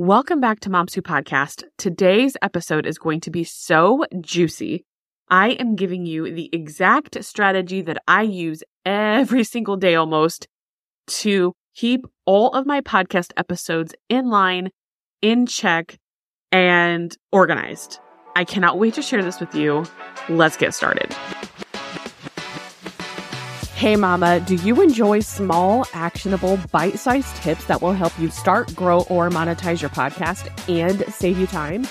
[0.00, 1.62] Welcome back to Moms Who Podcast.
[1.76, 4.86] Today's episode is going to be so juicy.
[5.28, 10.48] I am giving you the exact strategy that I use every single day almost
[11.08, 14.70] to keep all of my podcast episodes in line,
[15.20, 15.98] in check,
[16.50, 18.00] and organized.
[18.34, 19.84] I cannot wait to share this with you.
[20.30, 21.14] Let's get started.
[23.80, 28.74] Hey, Mama, do you enjoy small, actionable, bite sized tips that will help you start,
[28.74, 31.88] grow, or monetize your podcast and save you time?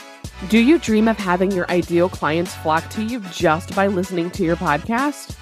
[0.49, 4.43] Do you dream of having your ideal clients flock to you just by listening to
[4.43, 5.35] your podcast?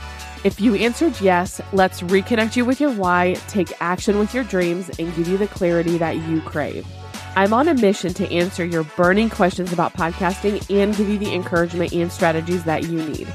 [0.46, 4.90] If you answered yes, let's reconnect you with your why, take action with your dreams,
[5.00, 6.88] and give you the clarity that you crave.
[7.36, 11.34] I'm on a mission to answer your burning questions about podcasting and give you the
[11.34, 13.28] encouragement and strategies that you need.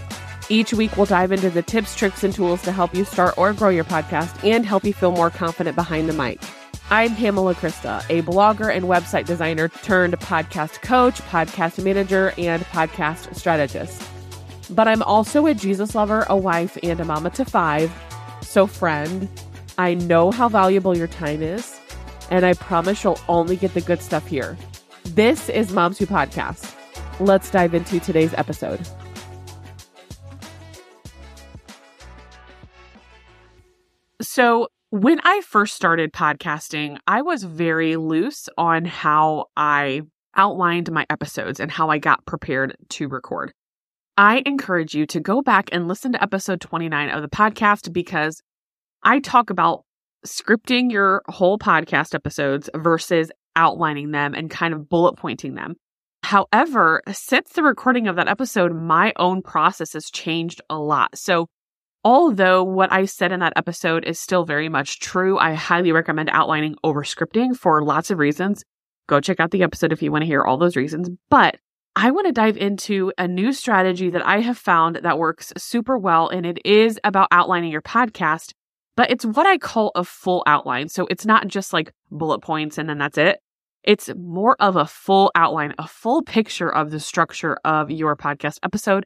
[0.53, 3.55] Each week, we'll dive into the tips, tricks, and tools to help you start or
[3.55, 6.43] grow your podcast and help you feel more confident behind the mic.
[6.91, 13.35] I'm Pamela Krista, a blogger and website designer turned podcast coach, podcast manager, and podcast
[13.35, 14.07] strategist.
[14.69, 17.91] But I'm also a Jesus lover, a wife, and a mama to five.
[18.43, 19.31] So, friend,
[19.79, 21.81] I know how valuable your time is,
[22.31, 24.59] and I promise you'll only get the good stuff here.
[25.05, 26.75] This is Moms Who Podcast.
[27.21, 28.87] Let's dive into today's episode.
[34.23, 40.03] So, when I first started podcasting, I was very loose on how I
[40.37, 43.53] outlined my episodes and how I got prepared to record.
[44.17, 48.43] I encourage you to go back and listen to episode 29 of the podcast because
[49.03, 49.85] I talk about
[50.25, 55.75] scripting your whole podcast episodes versus outlining them and kind of bullet pointing them.
[56.23, 61.19] However, since the recording of that episode, my own process has changed a lot.
[61.19, 61.49] So
[62.05, 66.31] Although what I said in that episode is still very much true, I highly recommend
[66.31, 68.65] outlining over scripting for lots of reasons.
[69.09, 71.11] Go check out the episode if you want to hear all those reasons.
[71.31, 71.59] But
[71.95, 75.97] I want to dive into a new strategy that I have found that works super
[75.97, 78.53] well, and it is about outlining your podcast,
[78.97, 80.89] but it's what I call a full outline.
[80.89, 83.39] So it's not just like bullet points and then that's it.
[83.85, 88.59] It's more of a full outline, a full picture of the structure of your podcast
[88.63, 89.05] episode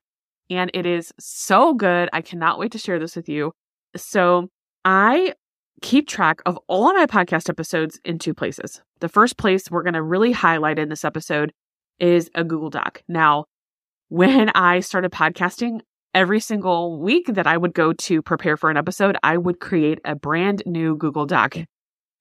[0.50, 2.08] and it is so good.
[2.12, 3.52] I cannot wait to share this with you.
[3.96, 4.48] So,
[4.84, 5.34] I
[5.82, 8.80] keep track of all of my podcast episodes in two places.
[9.00, 11.52] The first place we're going to really highlight in this episode
[11.98, 13.02] is a Google Doc.
[13.08, 13.46] Now,
[14.08, 15.80] when I started podcasting,
[16.14, 19.98] every single week that I would go to prepare for an episode, I would create
[20.04, 21.56] a brand new Google Doc.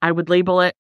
[0.02, 0.76] I would label it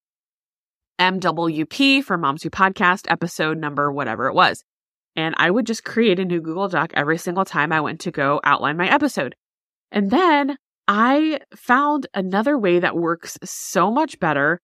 [1.00, 4.64] MWP for Moms Who Podcast, episode number, whatever it was.
[5.16, 8.12] And I would just create a new Google Doc every single time I went to
[8.12, 9.36] go outline my episode.
[9.92, 14.60] And then I found another way that works so much better.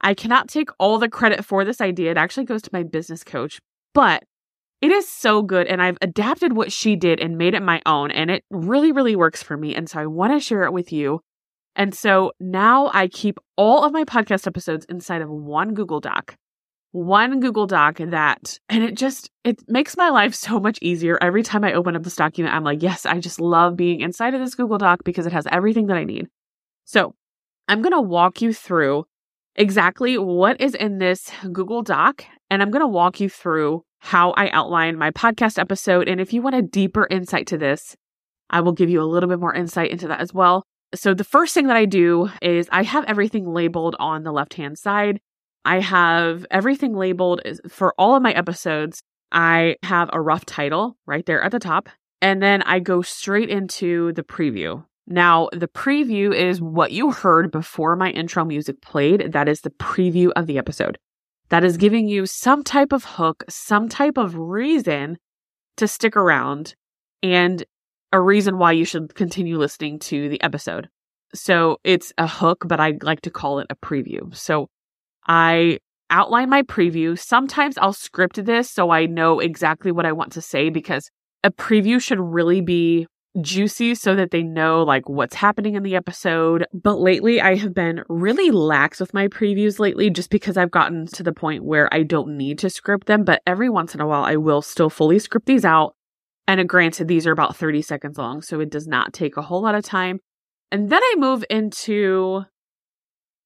[0.00, 2.12] I cannot take all the credit for this idea.
[2.12, 3.60] It actually goes to my business coach,
[3.94, 4.22] but
[4.80, 5.66] it is so good.
[5.66, 8.10] And I've adapted what she did and made it my own.
[8.10, 9.74] And it really, really works for me.
[9.74, 11.20] And so I want to share it with you.
[11.74, 16.36] And so now I keep all of my podcast episodes inside of one Google Doc
[16.92, 21.18] one Google Doc that, and it just, it makes my life so much easier.
[21.20, 24.34] Every time I open up this document, I'm like, yes, I just love being inside
[24.34, 26.28] of this Google Doc because it has everything that I need.
[26.84, 27.14] So
[27.68, 29.04] I'm going to walk you through
[29.56, 34.30] exactly what is in this Google Doc, and I'm going to walk you through how
[34.32, 36.08] I outline my podcast episode.
[36.08, 37.96] And if you want a deeper insight to this,
[38.48, 40.62] I will give you a little bit more insight into that as well.
[40.94, 44.54] So the first thing that I do is I have everything labeled on the left
[44.54, 45.20] hand side.
[45.66, 49.02] I have everything labeled for all of my episodes.
[49.32, 51.88] I have a rough title right there at the top,
[52.22, 54.84] and then I go straight into the preview.
[55.08, 59.32] Now, the preview is what you heard before my intro music played.
[59.32, 60.98] That is the preview of the episode.
[61.48, 65.18] That is giving you some type of hook, some type of reason
[65.78, 66.76] to stick around,
[67.24, 67.64] and
[68.12, 70.88] a reason why you should continue listening to the episode.
[71.34, 74.32] So it's a hook, but I like to call it a preview.
[74.34, 74.68] So
[75.26, 75.78] I
[76.10, 77.18] outline my preview.
[77.18, 81.10] Sometimes I'll script this so I know exactly what I want to say because
[81.42, 83.06] a preview should really be
[83.42, 86.64] juicy so that they know like what's happening in the episode.
[86.72, 91.06] But lately I have been really lax with my previews lately just because I've gotten
[91.08, 94.06] to the point where I don't need to script them, but every once in a
[94.06, 95.94] while I will still fully script these out.
[96.48, 99.42] And uh, granted, these are about 30 seconds long, so it does not take a
[99.42, 100.20] whole lot of time.
[100.70, 102.44] And then I move into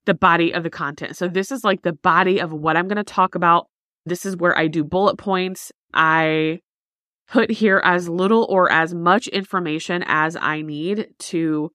[0.05, 1.15] the body of the content.
[1.15, 3.67] So this is like the body of what I'm going to talk about.
[4.05, 5.71] This is where I do bullet points.
[5.93, 6.59] I
[7.27, 11.71] put here as little or as much information as I need to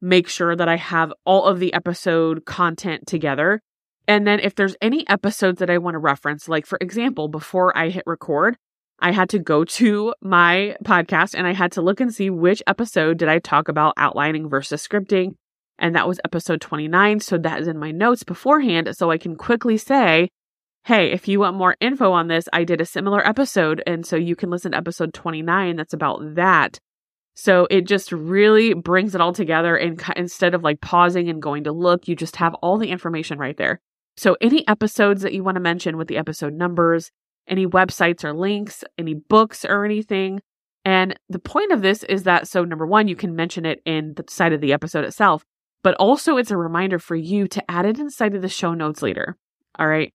[0.00, 3.60] make sure that I have all of the episode content together.
[4.06, 7.76] And then if there's any episodes that I want to reference, like for example, before
[7.76, 8.56] I hit record,
[9.00, 12.62] I had to go to my podcast and I had to look and see which
[12.66, 15.34] episode did I talk about outlining versus scripting.
[15.78, 17.20] And that was episode 29.
[17.20, 18.88] So that is in my notes beforehand.
[18.96, 20.28] So I can quickly say,
[20.84, 23.82] hey, if you want more info on this, I did a similar episode.
[23.86, 26.78] And so you can listen to episode 29 that's about that.
[27.34, 29.76] So it just really brings it all together.
[29.76, 33.38] And instead of like pausing and going to look, you just have all the information
[33.38, 33.80] right there.
[34.16, 37.12] So any episodes that you want to mention with the episode numbers,
[37.46, 40.40] any websites or links, any books or anything.
[40.84, 44.14] And the point of this is that so number one, you can mention it in
[44.14, 45.44] the side of the episode itself,
[45.82, 49.02] but also it's a reminder for you to add it inside of the show notes
[49.02, 49.36] later.
[49.78, 50.12] All right.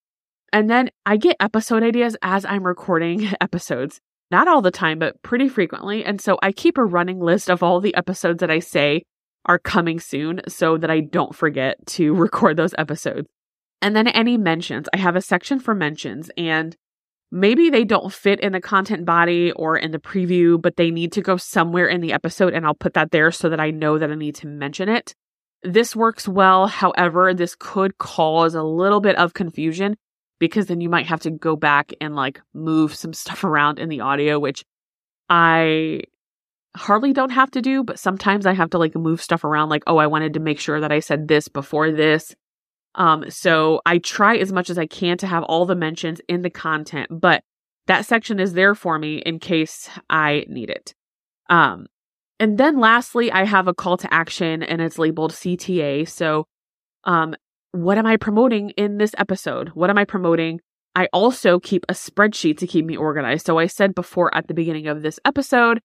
[0.51, 3.99] And then I get episode ideas as I'm recording episodes.
[4.29, 6.03] Not all the time, but pretty frequently.
[6.03, 9.03] And so I keep a running list of all the episodes that I say
[9.45, 13.27] are coming soon so that I don't forget to record those episodes.
[13.81, 14.87] And then any mentions.
[14.93, 16.75] I have a section for mentions and
[17.31, 21.11] maybe they don't fit in the content body or in the preview, but they need
[21.13, 23.97] to go somewhere in the episode and I'll put that there so that I know
[23.97, 25.13] that I need to mention it.
[25.63, 26.67] This works well.
[26.67, 29.95] However, this could cause a little bit of confusion
[30.39, 33.89] because then you might have to go back and like move some stuff around in
[33.89, 34.63] the audio, which
[35.29, 36.01] I
[36.75, 39.83] hardly don't have to do, but sometimes I have to like move stuff around like,
[39.87, 42.35] oh, I wanted to make sure that I said this before this.
[42.95, 46.41] Um, so I try as much as I can to have all the mentions in
[46.41, 47.43] the content, but
[47.87, 50.93] that section is there for me in case I need it.
[51.49, 51.87] Um,
[52.39, 56.07] and then lastly, I have a call to action and it's labeled CTA.
[56.07, 56.45] So,
[57.03, 57.35] um,
[57.71, 59.69] what am I promoting in this episode?
[59.69, 60.59] What am I promoting?
[60.95, 63.45] I also keep a spreadsheet to keep me organized.
[63.47, 65.79] So I said before at the beginning of this episode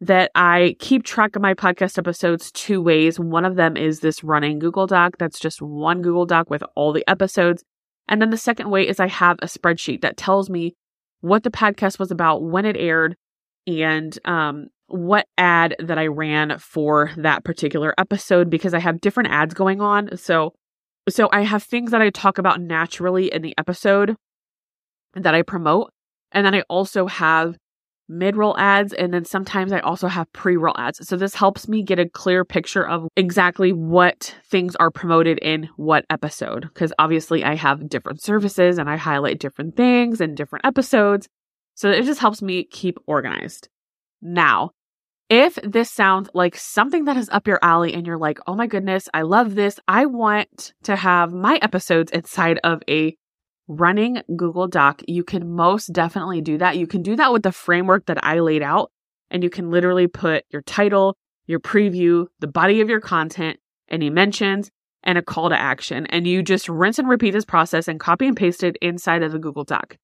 [0.00, 3.18] that I keep track of my podcast episodes two ways.
[3.18, 5.14] One of them is this running Google Doc.
[5.18, 7.64] That's just one Google Doc with all the episodes.
[8.08, 10.74] And then the second way is I have a spreadsheet that tells me
[11.20, 13.16] what the podcast was about, when it aired,
[13.68, 19.30] and um, what ad that I ran for that particular episode because I have different
[19.30, 20.16] ads going on.
[20.16, 20.52] So,
[21.08, 24.16] so I have things that I talk about naturally in the episode
[25.14, 25.90] that I promote.
[26.30, 27.56] And then I also have
[28.08, 31.06] mid roll ads, and then sometimes I also have pre roll ads.
[31.08, 35.68] So this helps me get a clear picture of exactly what things are promoted in
[35.76, 36.62] what episode.
[36.62, 41.28] Because obviously, I have different services and I highlight different things in different episodes.
[41.74, 43.68] So it just helps me keep organized.
[44.20, 44.70] Now,
[45.28, 48.66] if this sounds like something that is up your alley and you're like, oh my
[48.66, 49.80] goodness, I love this.
[49.88, 53.16] I want to have my episodes inside of a
[53.68, 56.76] running Google Doc, you can most definitely do that.
[56.76, 58.90] You can do that with the framework that I laid out,
[59.30, 61.16] and you can literally put your title,
[61.46, 63.58] your preview, the body of your content,
[63.88, 64.70] any mentions,
[65.02, 66.06] and a call to action.
[66.06, 69.32] And you just rinse and repeat this process and copy and paste it inside of
[69.32, 69.96] the Google Doc.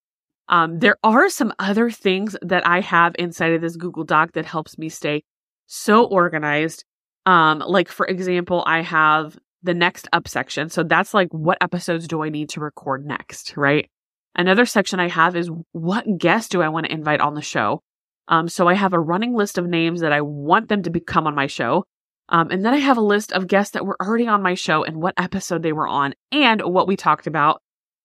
[0.48, 4.46] Um, there are some other things that I have inside of this Google Doc that
[4.46, 5.22] helps me stay
[5.66, 6.84] so organized.
[7.26, 10.70] Um, like for example, I have the next up section.
[10.70, 13.56] So that's like, what episodes do I need to record next?
[13.56, 13.90] Right.
[14.34, 17.82] Another section I have is what guests do I want to invite on the show?
[18.28, 21.26] Um, so I have a running list of names that I want them to become
[21.26, 21.84] on my show.
[22.28, 24.84] Um, and then I have a list of guests that were already on my show
[24.84, 27.62] and what episode they were on and what we talked about.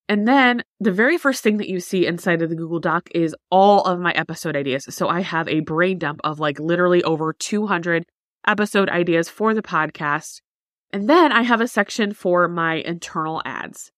[0.09, 3.35] And then the very first thing that you see inside of the Google Doc is
[3.49, 4.85] all of my episode ideas.
[4.89, 8.05] So I have a brain dump of like literally over 200
[8.45, 10.41] episode ideas for the podcast.
[10.91, 13.91] And then I have a section for my internal ads.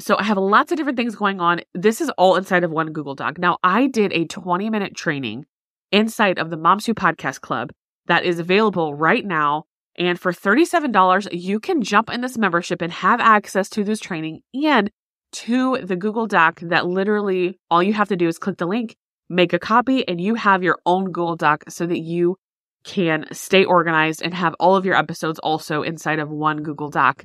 [0.00, 1.60] So I have lots of different things going on.
[1.74, 3.38] This is all inside of one Google Doc.
[3.38, 5.46] Now, I did a 20 minute training
[5.92, 7.70] inside of the Moms Who Podcast Club
[8.06, 9.64] that is available right now.
[9.96, 14.40] And for $37, you can jump in this membership and have access to this training
[14.54, 14.90] and
[15.32, 18.96] to the Google Doc that literally all you have to do is click the link,
[19.28, 22.36] make a copy, and you have your own Google Doc so that you
[22.84, 27.24] can stay organized and have all of your episodes also inside of one Google Doc.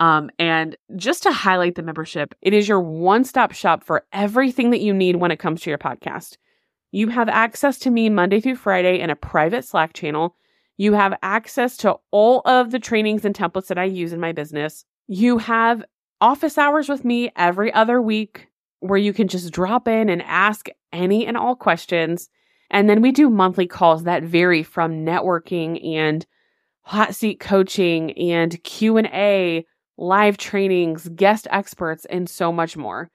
[0.00, 4.70] Um, and just to highlight the membership, it is your one stop shop for everything
[4.70, 6.36] that you need when it comes to your podcast.
[6.90, 10.36] You have access to me Monday through Friday in a private Slack channel.
[10.76, 14.32] You have access to all of the trainings and templates that I use in my
[14.32, 14.84] business.
[15.06, 15.84] You have
[16.22, 18.48] office hours with me every other week
[18.78, 22.30] where you can just drop in and ask any and all questions.
[22.70, 26.24] And then we do monthly calls that vary from networking and
[26.82, 29.66] hot seat coaching and Q&A,
[29.98, 33.10] live trainings, guest experts and so much more.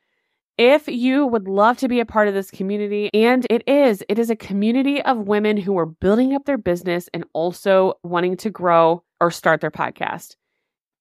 [0.58, 4.18] If you would love to be a part of this community, and it is, it
[4.18, 8.50] is a community of women who are building up their business and also wanting to
[8.50, 10.36] grow or start their podcast.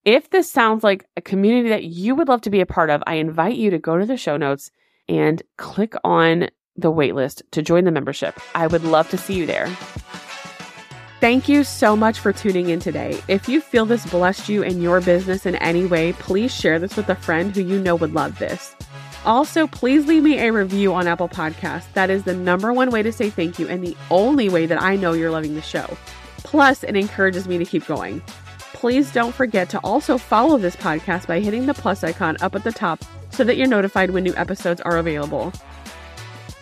[0.06, 3.02] If this sounds like a community that you would love to be a part of,
[3.08, 4.70] I invite you to go to the show notes
[5.08, 8.38] and click on the waitlist to join the membership.
[8.54, 9.66] I would love to see you there.
[11.18, 13.20] Thank you so much for tuning in today.
[13.26, 16.94] If you feel this blessed you in your business in any way, please share this
[16.96, 18.76] with a friend who you know would love this.
[19.24, 21.92] Also, please leave me a review on Apple Podcasts.
[21.94, 24.80] That is the number one way to say thank you and the only way that
[24.80, 25.96] I know you're loving the show.
[26.44, 28.22] Plus, it encourages me to keep going.
[28.76, 32.62] Please don't forget to also follow this podcast by hitting the plus icon up at
[32.62, 35.50] the top so that you're notified when new episodes are available.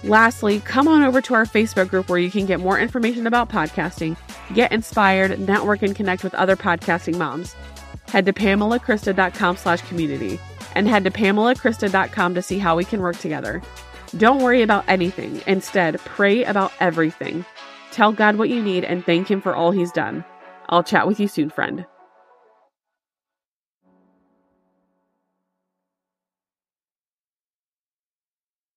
[0.05, 3.49] Lastly, come on over to our Facebook group where you can get more information about
[3.49, 4.17] podcasting,
[4.55, 7.57] get inspired, network, and connect with other podcasting moms.
[8.07, 10.39] Head to pamelakrista.com slash community
[10.77, 13.61] and head to pamelakrista.com to see how we can work together.
[14.19, 15.43] Don't worry about anything.
[15.49, 17.45] Instead, pray about everything.
[17.91, 20.25] Tell God what you need and thank Him for all He's done.
[20.69, 21.85] I'll chat with you soon, friend.